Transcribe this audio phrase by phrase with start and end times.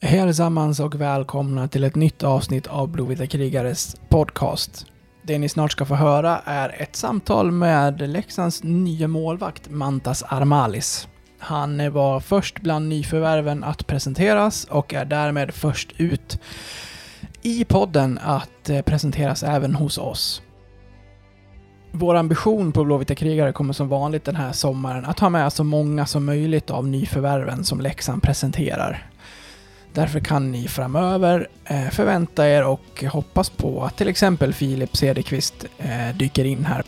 [0.00, 4.86] Hej allesammans och välkomna till ett nytt avsnitt av Blåvita krigares podcast.
[5.22, 11.08] Det ni snart ska få höra är ett samtal med Leksands nya målvakt Mantas Armalis.
[11.38, 16.40] Han var först bland nyförvärven att presenteras och är därmed först ut
[17.42, 20.42] i podden att eh, presenteras även hos oss.
[21.92, 25.64] Vår ambition på Blåvita krigare kommer som vanligt den här sommaren att ha med så
[25.64, 29.10] många som möjligt av nyförvärven som Leksand presenterar.
[29.96, 35.64] Därför kan ni framöver eh, förvänta er och hoppas på att till exempel Filip Cederqvist
[35.78, 36.82] eh, dyker in här.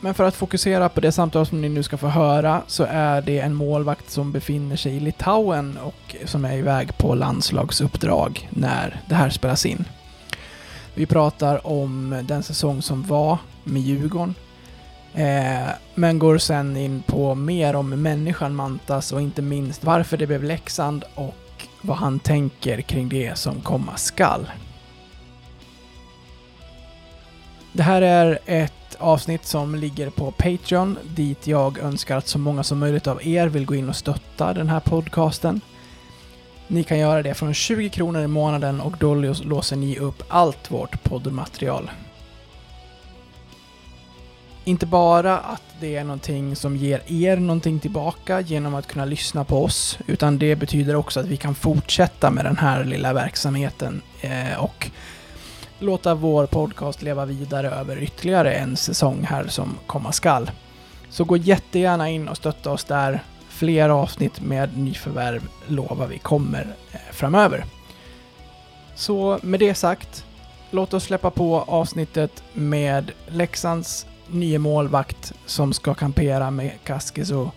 [0.00, 3.22] Men för att fokusera på det samtal som ni nu ska få höra så är
[3.22, 9.00] det en målvakt som befinner sig i Litauen och som är iväg på landslagsuppdrag när
[9.08, 9.84] det här spelas in.
[10.94, 14.34] Vi pratar om den säsong som var med Djurgården.
[15.18, 20.26] Eh, men går sen in på mer om människan Mantas och inte minst varför det
[20.26, 24.50] blev Leksand och vad han tänker kring det som komma skall.
[27.72, 32.62] Det här är ett avsnitt som ligger på Patreon dit jag önskar att så många
[32.62, 35.60] som möjligt av er vill gå in och stötta den här podcasten.
[36.66, 40.70] Ni kan göra det från 20 kronor i månaden och då låser ni upp allt
[40.70, 41.90] vårt poddmaterial.
[44.68, 49.44] Inte bara att det är någonting som ger er någonting tillbaka genom att kunna lyssna
[49.44, 54.02] på oss, utan det betyder också att vi kan fortsätta med den här lilla verksamheten
[54.20, 54.90] eh, och
[55.78, 60.50] låta vår podcast leva vidare över ytterligare en säsong här som komma skall.
[61.10, 63.22] Så gå jättegärna in och stötta oss där.
[63.48, 67.64] Fler avsnitt med nyförvärv lovar vi kommer eh, framöver.
[68.94, 70.24] Så med det sagt,
[70.70, 77.54] låt oss släppa på avsnittet med Leksands nye målvakt som ska kampera med Kaskis och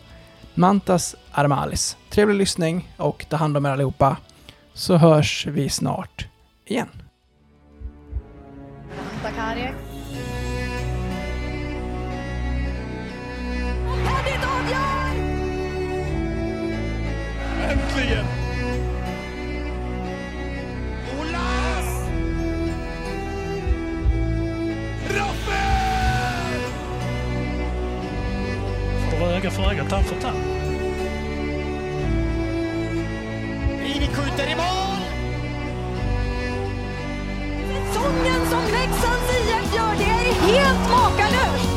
[0.54, 1.98] Mantas Armalis.
[2.10, 4.18] Trevlig lyssning och ta hand om er allihopa,
[4.74, 6.28] så hörs vi snart
[6.66, 6.90] igen.
[9.24, 9.81] Sakari.
[29.92, 30.38] För tand för tand.
[33.80, 35.02] Vi skjuter i mål!
[37.68, 41.70] Säsongen som Leksands IF gör, det är helt makalöst!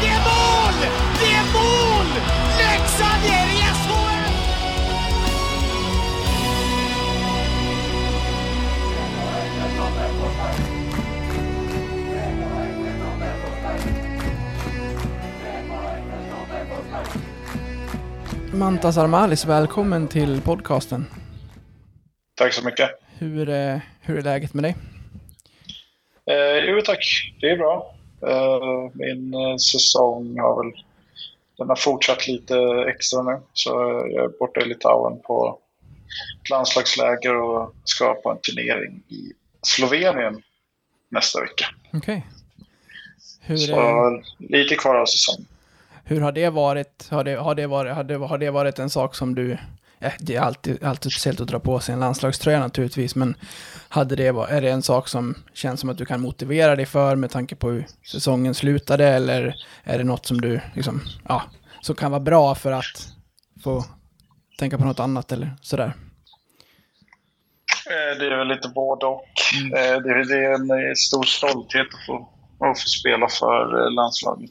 [0.00, 0.74] Det är mål!
[1.20, 2.06] Det är mål!
[2.58, 3.61] Leksand är i
[18.52, 21.06] Mantas Armalis, välkommen till podcasten.
[22.34, 22.90] Tack så mycket.
[23.18, 24.76] Hur, eh, hur är läget med dig?
[26.26, 27.94] Eh, jo tack, det är bra.
[28.26, 30.72] Eh, min eh, säsong har väl
[31.58, 32.56] den har fortsatt lite
[32.88, 33.40] extra nu.
[33.52, 33.70] Så
[34.10, 35.58] jag är borta i Litauen på
[36.42, 39.32] ett landslagsläger och ska på en turnering i
[39.62, 40.42] Slovenien
[41.08, 41.66] nästa vecka.
[41.92, 42.26] Okej.
[43.40, 45.46] Hur, Så eh, lite kvar av säsongen.
[46.04, 47.08] Hur har det varit?
[47.10, 49.52] Har det, har det varit, har det, har det varit en sak som du...
[50.00, 53.34] Eh, det är alltid, alltid speciellt att dra på sig en landslagströja naturligtvis, men
[53.88, 57.16] hade det, är det en sak som känns som att du kan motivera dig för
[57.16, 59.54] med tanke på hur säsongen slutade, eller
[59.84, 61.42] är det något som du liksom, ja,
[61.80, 63.08] som kan vara bra för att
[63.64, 63.84] få
[64.58, 65.92] tänka på något annat eller sådär?
[67.90, 69.24] Eh, Det är väl lite både och.
[69.76, 72.28] Eh, Det är, en eh, stor stolthet att få,
[72.60, 74.50] att få spela för landslaget.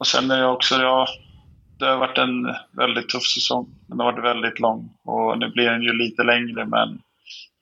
[0.00, 1.06] Och sen är det också, ja,
[1.78, 3.66] det har varit en väldigt tuff säsong.
[3.86, 7.02] Den har varit väldigt lång och nu blir den ju lite längre men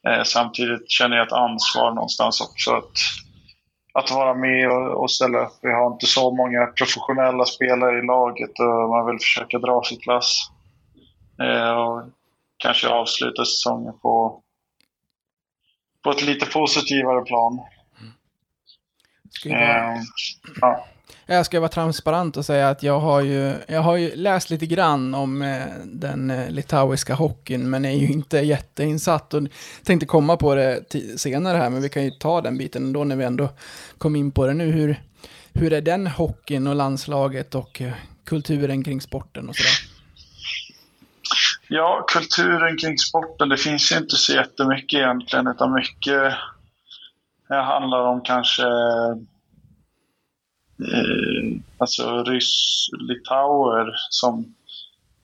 [0.06, 2.92] eh, samtidigt känner jag ett ansvar någonstans också att,
[3.94, 5.52] att vara med och, och ställa upp.
[5.62, 10.06] Vi har inte så många professionella spelare i laget och man vill försöka dra sitt
[10.06, 10.50] lass.
[11.42, 12.02] Eh, och
[12.56, 14.42] kanske avsluta säsongen på,
[16.04, 17.60] på ett lite positivare plan.
[19.30, 20.00] Ska jag, vara, Eh,
[20.60, 20.86] ja
[21.26, 24.66] jag ska vara transparent och säga att jag har ju, jag har ju läst lite
[24.66, 29.42] grann om eh, den eh, litauiska hockeyn, men är ju inte jätteinsatt och
[29.84, 30.84] tänkte komma på det
[31.16, 33.48] senare här, men vi kan ju ta den biten ändå när vi ändå
[33.98, 34.70] kom in på det nu.
[34.70, 35.00] Hur,
[35.52, 37.92] hur är den hockeyn och landslaget och eh,
[38.24, 39.98] kulturen kring sporten och sådär?
[41.68, 46.34] Ja, kulturen kring sporten, det finns ju inte så jättemycket egentligen, utan mycket
[47.50, 48.62] eh, handlar om kanske
[50.80, 54.54] eh, alltså ryss-litauer som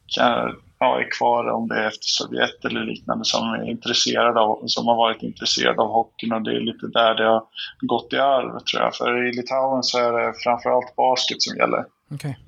[0.07, 4.63] kan, ja, är kvar om det är efter Sovjet eller liknande som är intresserade av,
[4.67, 7.45] som har varit intresserade av hockeyn och det är lite där det har
[7.81, 8.95] gått i arv tror jag.
[8.95, 11.85] För i Litauen så är det framförallt basket som gäller.
[12.11, 12.39] Okej.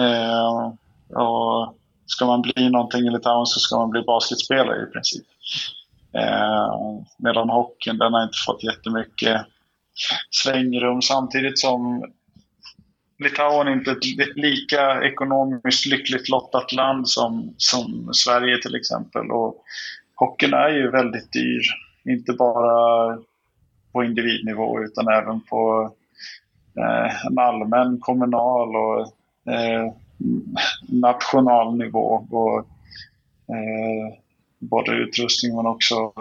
[0.00, 0.72] Eh,
[1.18, 1.74] och
[2.06, 5.26] ska man bli någonting i Litauen så ska man bli basketspelare i princip.
[6.14, 6.74] Eh,
[7.18, 9.46] medan hockeyn, den har inte fått jättemycket
[10.30, 12.04] svängrum samtidigt som
[13.18, 19.30] Litauen är inte ett lika ekonomiskt lyckligt lottat land som, som Sverige till exempel.
[19.30, 19.64] Och
[20.14, 21.62] hockeyn är ju väldigt dyr,
[22.04, 23.18] inte bara
[23.92, 25.92] på individnivå utan även på
[26.76, 29.00] eh, en allmän kommunal och
[29.52, 29.92] eh,
[30.88, 32.26] national nivå.
[32.30, 32.58] Och,
[33.54, 34.18] eh,
[34.58, 36.12] både utrustning men också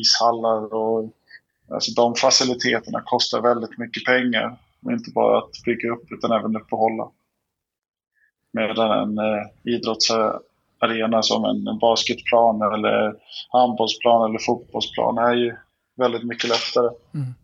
[0.00, 1.10] ishallar och
[1.70, 4.56] alltså de faciliteterna kostar väldigt mycket pengar.
[4.84, 7.10] Och inte bara att bygga upp utan även uppehålla.
[8.52, 13.14] Medan en eh, idrottsarena som en, en basketplan eller
[13.52, 15.56] handbollsplan eller fotbollsplan är ju
[15.96, 16.90] väldigt mycket lättare.
[17.14, 17.34] Mm.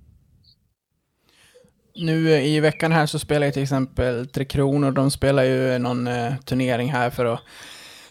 [1.95, 5.79] Nu eh, i veckan här så spelar ju till exempel Tre Kronor, de spelar ju
[5.79, 7.41] någon eh, turnering här för att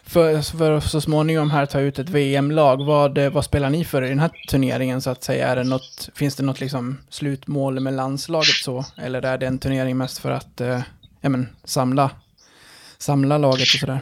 [0.08, 2.84] för, för att så småningom här ta ut ett VM-lag.
[2.84, 5.48] Vad, eh, vad spelar ni för i den här turneringen så att säga?
[5.48, 8.84] Är det något, finns det något liksom slutmål med landslaget så?
[8.96, 10.80] Eller är det en turnering mest för att eh,
[11.20, 12.10] ja, men, samla,
[12.98, 14.00] samla laget och sådär?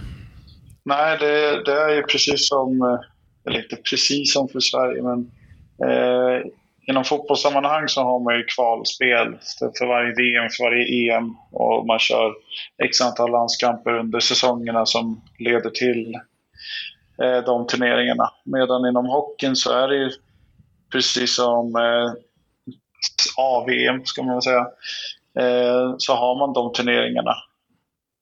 [0.83, 5.31] Nej, det, det är ju precis som, eh, eller inte precis som för Sverige, men
[5.91, 6.47] eh,
[6.87, 9.39] inom fotbollssammanhang så har man ju kvalspel
[9.79, 12.35] för varje VM, för varje EM och man kör
[12.85, 16.15] x antal landskamper under säsongerna som leder till
[17.23, 18.31] eh, de turneringarna.
[18.45, 20.11] Medan inom hockeyn så är det ju
[20.93, 22.13] precis som eh,
[23.37, 24.67] AVM, ska man säga,
[25.39, 27.35] eh, så har man de turneringarna.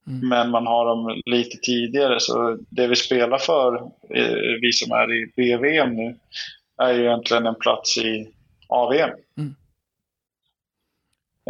[0.06, 0.28] Mm.
[0.28, 3.75] Men man har dem lite tidigare, så det vi spelar för,
[4.10, 6.17] eh, vi som är i BVM nu,
[6.82, 8.33] är ju egentligen en plats i
[8.75, 9.11] AVM.
[9.37, 9.55] Mm.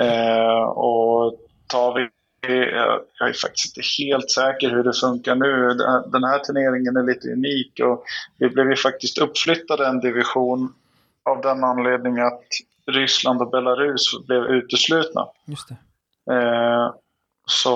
[0.01, 2.03] Eh, och tar vi
[2.49, 5.69] eh, jag är faktiskt inte helt säker hur det funkar nu.
[6.13, 8.05] Den här- turneringen är lite unik och
[8.39, 10.75] vi blev ju faktiskt uppflyttade en division
[11.23, 12.45] av den anledningen att
[12.87, 15.27] Ryssland och Belarus blev uteslutna.
[15.47, 15.71] Just.
[16.31, 16.95] Eh,
[17.47, 17.75] så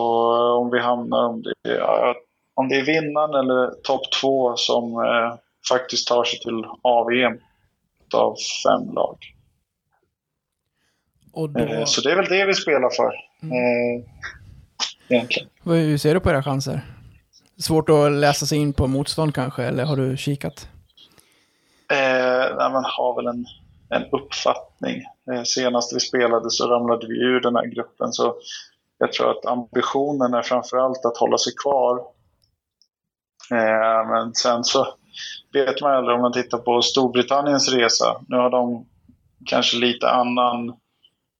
[0.52, 2.14] om vi hamnar, om det, ja,
[2.54, 5.34] om det är vinnaren eller topp två som eh,
[5.68, 7.38] faktiskt tar sig till AVM
[8.14, 9.16] av fem lag.
[11.32, 13.12] Då, Eh, så det är väl det vi spelar för.
[13.42, 14.04] Eh,
[15.08, 15.48] egentligen.
[15.64, 16.80] hur ser du på era chanser?
[17.58, 20.68] Svårt att läsa sig in på motstånd kanske, eller har du kikat?
[21.92, 23.46] Eh, nej, man har väl en,
[23.88, 25.02] en uppfattning.
[25.32, 28.12] Eh, senast vi spelade så ramlade vi ur den här gruppen.
[28.12, 28.34] Så
[28.98, 31.98] jag tror att ambitionen är framförallt att hålla sig kvar.
[33.50, 34.86] Eh, men sen så
[35.52, 38.20] vet man aldrig om man tittar på Storbritanniens resa.
[38.28, 38.86] Nu har de
[39.46, 40.76] kanske lite annan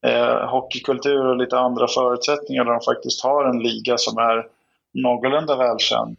[0.06, 4.46] eh, hockeykultur och lite andra förutsättningar där de faktiskt har en liga som är
[4.92, 6.16] någorlunda välkänd.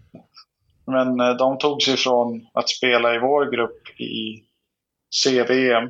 [0.85, 4.43] Men eh, de tog sig från att spela i vår grupp i
[5.23, 5.89] CVM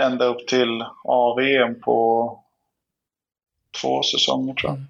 [0.00, 2.38] ända upp till AVM på
[3.80, 4.80] två säsonger tror jag.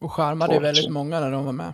[0.00, 1.72] Och charmade Två, väldigt många när de var med.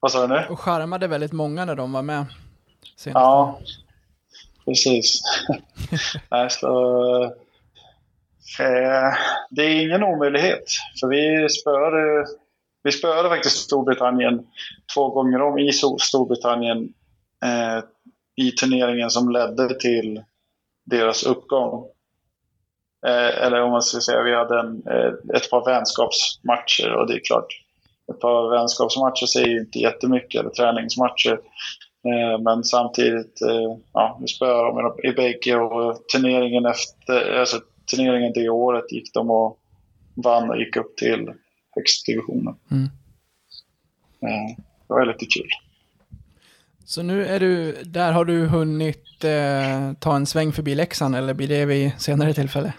[0.00, 0.46] Vad sa du nu?
[0.50, 2.26] Och charmade väldigt många när de var med.
[2.96, 3.14] Senast.
[3.14, 3.58] Ja,
[4.70, 5.22] precis.
[6.30, 7.24] Nej, så,
[8.60, 9.14] eh,
[9.50, 10.64] det är ingen omöjlighet.
[11.00, 12.26] För vi spöade,
[12.82, 14.46] vi spöade faktiskt Storbritannien
[14.94, 16.78] två gånger om i Storbritannien
[17.44, 17.84] eh,
[18.36, 20.22] i turneringen som ledde till
[20.84, 21.86] deras uppgång.
[23.06, 27.14] Eh, eller om man ska säga, vi hade en, eh, ett par vänskapsmatcher och det
[27.14, 27.46] är klart,
[28.12, 31.40] ett par vänskapsmatcher säger ju inte jättemycket, eller träningsmatcher.
[32.04, 38.32] Eh, Men samtidigt, eh, ja, vi spöade dem i bägge och turneringen efter, alltså turneringen
[38.32, 39.58] det året gick de och
[40.14, 41.32] vann och gick upp till
[41.70, 42.54] högsta divisionen.
[42.70, 42.84] Mm.
[44.22, 44.56] Eh,
[44.88, 45.48] Det var lite kul.
[46.84, 51.34] Så nu är du, där har du hunnit eh, ta en sväng förbi Leksand, eller
[51.34, 52.72] blir det vid senare tillfälle?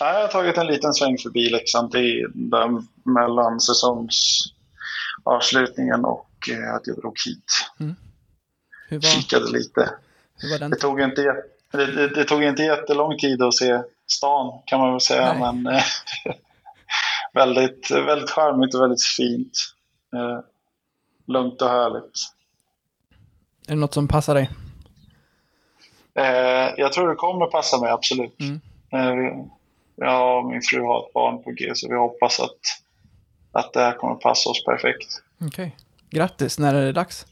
[0.00, 6.74] Nej, Jag har tagit en liten sväng förbi Leksand i där mellan säsongsavslutningen och eh,
[6.74, 7.44] att jag drog hit.
[8.88, 9.90] Hur var, Kikade lite.
[10.36, 10.70] hur var den?
[10.70, 11.22] Det tog inte,
[11.72, 15.32] det, det, det tog inte jättelång tid att se stan kan man väl säga.
[15.32, 15.52] Nej.
[15.52, 15.82] Men eh,
[17.34, 19.58] väldigt, väldigt charmigt och väldigt fint.
[20.14, 20.40] Eh,
[21.26, 22.18] lugnt och härligt.
[23.66, 24.50] Är det något som passar dig?
[26.14, 28.40] Eh, jag tror det kommer passa mig, absolut.
[28.40, 28.60] Mm.
[28.92, 29.44] Eh,
[29.96, 32.58] jag och min fru har ett barn på G så vi hoppas att,
[33.52, 35.22] att det här kommer passa oss perfekt.
[35.40, 35.76] Okej.
[36.10, 37.26] Grattis, när är det dags?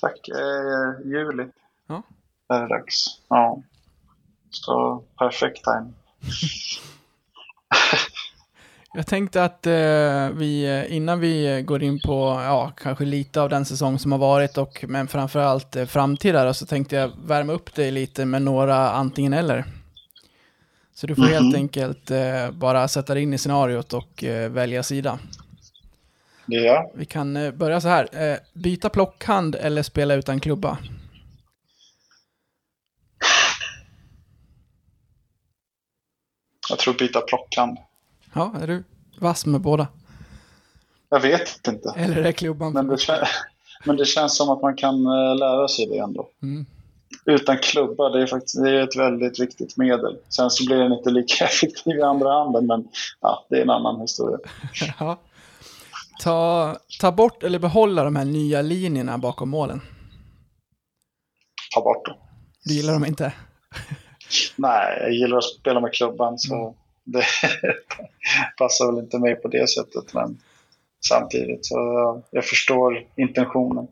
[0.00, 0.28] Tack.
[0.28, 1.48] Eh, juli
[1.88, 2.02] Ja.
[2.48, 3.04] är det dags.
[3.28, 3.62] Ja.
[4.50, 5.92] Så perfekt time.
[8.92, 13.48] Jag tänkte att eh, vi, eh, innan vi går in på, ja, kanske lite av
[13.48, 17.52] den säsong som har varit och, men framförallt eh, framtida då, så tänkte jag värma
[17.52, 19.64] upp dig lite med några antingen eller.
[20.94, 21.32] Så du får Mhm.
[21.32, 25.18] helt enkelt eh, bara sätta dig in i scenariot och eh, välja sida.
[26.50, 26.90] Det gör.
[26.94, 28.30] Vi kan eh, börja så här.
[28.32, 30.78] Eh, byta plockhand eller spela utan klubba?
[36.68, 37.78] Jag tror byta plockhand.
[38.32, 38.84] Ja, är du
[39.18, 39.88] vass med båda?
[41.08, 41.94] Jag vet inte.
[41.96, 42.72] Eller är det klubban?
[42.72, 42.96] Men det,
[43.84, 46.28] men det känns som att man kan eh, lära sig det ändå.
[46.42, 46.66] Mm.
[47.24, 50.16] Utan klubba, det är faktiskt det är ett väldigt viktigt medel.
[50.28, 52.88] Sen så blir den inte lika effektiv i andra handen, men
[53.20, 54.38] ja, det är en annan historia.
[54.98, 55.18] Ja.
[56.22, 59.80] Ta, ta bort eller behålla de här nya linjerna bakom målen.
[61.74, 62.16] Ta bort dem.
[62.64, 63.32] Du gillar dem inte?
[64.56, 66.74] Nej, jag gillar att spela med klubban så
[67.04, 67.24] det
[68.58, 70.14] passar väl inte mig på det sättet.
[70.14, 70.38] Men
[71.08, 71.76] samtidigt så
[72.30, 73.86] jag, förstår intentionen.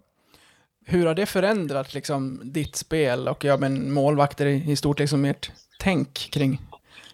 [0.85, 5.25] Hur har det förändrat liksom ditt spel och ja, men målvakter i, i stort liksom
[5.25, 6.61] ert tänk kring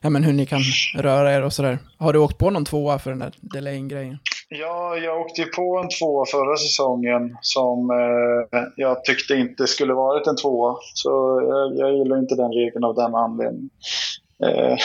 [0.00, 0.60] ja, men hur ni kan
[0.94, 1.78] röra er och sådär?
[1.98, 4.18] Har du åkt på någon tvåa för den där delayin-grejen?
[4.48, 9.94] Ja, jag åkte ju på en tvåa förra säsongen som eh, jag tyckte inte skulle
[9.94, 10.76] varit en tvåa.
[10.94, 11.10] Så
[11.48, 13.70] jag, jag gillar inte den regeln av den anledningen.
[14.44, 14.76] Eh,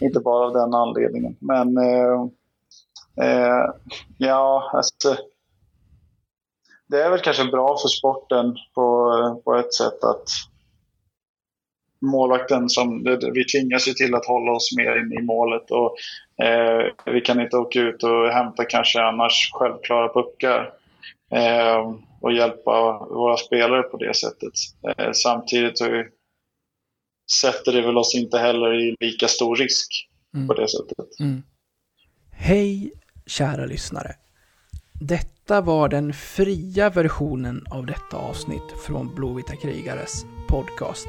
[0.00, 1.36] inte bara av den anledningen.
[1.40, 2.22] Men eh,
[3.26, 3.64] eh,
[4.18, 5.16] ja, alltså.
[6.88, 10.28] Det är väl kanske bra för sporten på, på ett sätt att
[12.02, 13.04] målvakten som,
[13.34, 15.96] vi tvingas ju till att hålla oss mer in i målet och
[16.44, 20.72] eh, vi kan inte åka ut och hämta kanske annars självklara puckar
[21.32, 24.52] eh, och hjälpa våra spelare på det sättet.
[24.98, 26.04] Eh, samtidigt så
[27.40, 30.48] sätter det väl oss inte heller i lika stor risk Mm.
[30.48, 31.08] på det sättet.
[32.30, 32.92] Hej
[33.26, 34.14] kära lyssnare.
[35.00, 41.08] Detta var den fria versionen av detta avsnitt från Blåvita krigares podcast.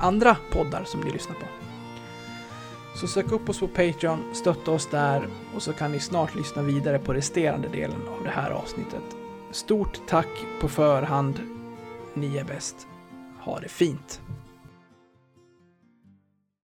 [0.00, 1.46] andra poddar som ni lyssnar på.
[2.94, 6.62] Så sök upp oss på Patreon, stötta oss där och så kan ni snart lyssna
[6.62, 9.16] vidare på resterande delen av det här avsnittet.
[9.50, 10.28] Stort tack
[10.60, 11.40] på förhand.
[12.14, 12.86] Ni är bäst.
[13.40, 14.20] Ha det fint.